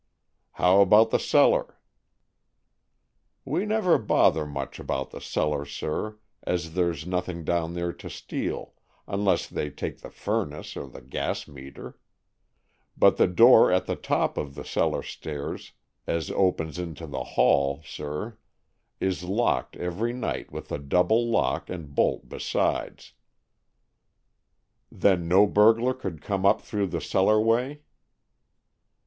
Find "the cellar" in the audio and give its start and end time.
1.11-1.77, 5.11-5.63, 14.55-15.03, 26.87-27.39